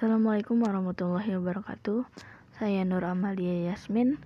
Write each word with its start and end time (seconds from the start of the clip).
Assalamualaikum 0.00 0.64
warahmatullahi 0.64 1.36
wabarakatuh. 1.36 2.08
Saya 2.56 2.88
Nur 2.88 3.04
Amalia 3.04 3.68
Yasmin 3.68 4.16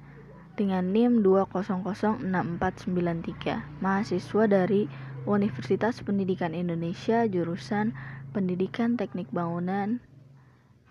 dengan 0.54 0.95
NIM 0.95 1.27
2006493, 1.27 3.83
mahasiswa 3.83 4.42
dari 4.47 4.87
Universitas 5.26 5.99
Pendidikan 5.99 6.55
Indonesia 6.55 7.26
jurusan 7.26 7.91
Pendidikan 8.30 8.95
Teknik 8.95 9.27
Bangunan 9.34 9.98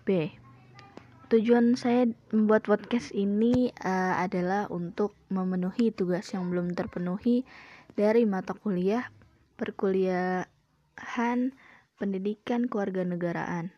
B. 0.04 0.36
Tujuan 1.32 1.80
saya 1.80 2.04
membuat 2.28 2.68
podcast 2.68 3.08
ini 3.16 3.72
uh, 3.80 4.20
adalah 4.20 4.68
untuk 4.68 5.16
memenuhi 5.32 5.96
tugas 5.96 6.28
yang 6.36 6.52
belum 6.52 6.76
terpenuhi 6.76 7.48
dari 7.96 8.28
mata 8.28 8.52
kuliah 8.52 9.08
perkuliahan 9.56 11.56
pendidikan 11.96 12.68
kewarganegaraan. 12.68 13.72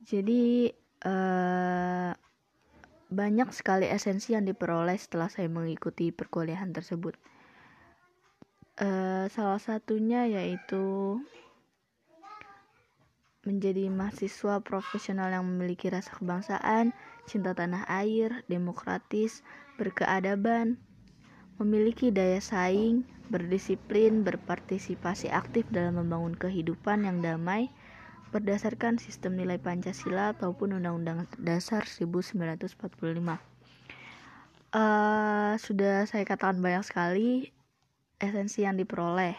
Jadi 0.00 0.72
uh, 1.04 2.12
banyak 3.10 3.48
sekali 3.50 3.90
esensi 3.90 4.32
yang 4.32 4.46
diperoleh 4.46 4.96
setelah 4.96 5.28
saya 5.28 5.50
mengikuti 5.50 6.14
perkuliahan 6.14 6.72
tersebut. 6.72 7.18
Uh, 8.80 9.28
salah 9.28 9.60
satunya 9.60 10.24
yaitu 10.24 11.20
menjadi 13.44 13.88
mahasiswa 13.88 14.60
profesional 14.60 15.32
yang 15.32 15.44
memiliki 15.48 15.88
rasa 15.88 16.12
kebangsaan, 16.16 16.92
cinta 17.24 17.56
tanah 17.56 17.88
air, 17.88 18.44
demokratis, 18.52 19.40
berkeadaban, 19.80 20.76
memiliki 21.56 22.12
daya 22.12 22.40
saing, 22.40 23.04
berdisiplin, 23.32 24.24
berpartisipasi 24.24 25.32
aktif 25.32 25.64
dalam 25.72 26.00
membangun 26.00 26.36
kehidupan 26.36 27.08
yang 27.08 27.24
damai, 27.24 27.72
berdasarkan 28.30 29.02
sistem 29.02 29.34
nilai 29.34 29.58
Pancasila 29.58 30.30
ataupun 30.38 30.78
Undang-Undang 30.78 31.26
Dasar 31.42 31.82
1945. 31.82 32.78
Uh, 34.70 35.58
sudah 35.58 36.06
saya 36.06 36.22
katakan 36.22 36.62
banyak 36.62 36.86
sekali 36.86 37.50
esensi 38.22 38.62
yang 38.62 38.78
diperoleh. 38.78 39.34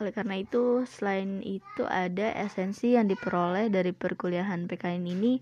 Oleh 0.00 0.12
karena 0.16 0.40
itu, 0.40 0.88
selain 0.88 1.44
itu 1.44 1.84
ada 1.84 2.32
esensi 2.32 2.96
yang 2.96 3.04
diperoleh 3.04 3.68
dari 3.68 3.92
perkuliahan 3.92 4.64
PKN 4.64 5.04
ini, 5.04 5.36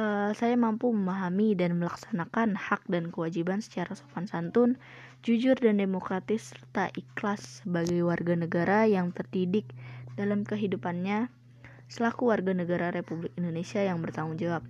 uh, 0.00 0.32
saya 0.32 0.56
mampu 0.56 0.88
memahami 0.88 1.52
dan 1.52 1.76
melaksanakan 1.76 2.56
hak 2.56 2.88
dan 2.88 3.12
kewajiban 3.12 3.60
secara 3.60 3.92
sopan 3.92 4.24
santun, 4.24 4.80
jujur 5.20 5.52
dan 5.60 5.76
demokratis 5.76 6.56
serta 6.56 6.88
ikhlas 6.96 7.60
sebagai 7.60 8.00
warga 8.08 8.32
negara 8.40 8.88
yang 8.88 9.12
terdidik 9.12 9.68
dalam 10.16 10.48
kehidupannya 10.48 11.28
selaku 11.86 12.30
warga 12.30 12.52
negara 12.52 12.90
Republik 12.90 13.34
Indonesia 13.38 13.82
yang 13.82 14.02
bertanggung 14.02 14.38
jawab. 14.38 14.62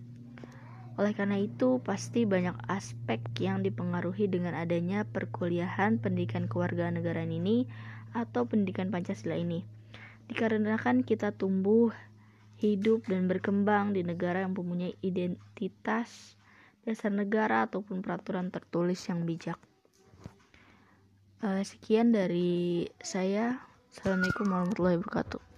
Oleh 0.97 1.13
karena 1.13 1.37
itu, 1.37 1.77
pasti 1.85 2.25
banyak 2.25 2.57
aspek 2.73 3.21
yang 3.37 3.61
dipengaruhi 3.61 4.33
dengan 4.33 4.57
adanya 4.57 5.05
perkuliahan 5.05 6.01
pendidikan 6.01 6.49
kewarganegaraan 6.49 7.29
ini 7.29 7.69
atau 8.17 8.49
pendidikan 8.49 8.89
Pancasila 8.89 9.37
ini. 9.37 9.61
Dikarenakan 10.33 11.05
kita 11.05 11.37
tumbuh, 11.37 11.93
hidup 12.57 13.05
dan 13.05 13.29
berkembang 13.29 13.93
di 13.93 14.01
negara 14.01 14.41
yang 14.41 14.57
mempunyai 14.57 14.97
identitas 15.05 16.41
dasar 16.89 17.13
negara 17.13 17.69
ataupun 17.69 18.01
peraturan 18.01 18.49
tertulis 18.49 19.03
yang 19.11 19.29
bijak. 19.29 19.61
Uh, 21.45 21.61
sekian 21.61 22.17
dari 22.17 22.89
saya. 23.05 23.61
Assalamualaikum 23.93 24.49
warahmatullahi 24.49 24.97
wabarakatuh. 24.97 25.56